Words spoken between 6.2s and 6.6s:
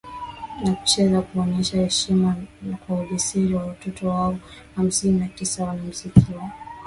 wa